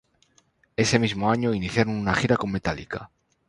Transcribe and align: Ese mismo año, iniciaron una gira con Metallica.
Ese 0.77 0.97
mismo 0.97 1.29
año, 1.31 1.53
iniciaron 1.53 1.93
una 1.95 2.15
gira 2.15 2.35
con 2.35 2.51
Metallica. 2.51 3.11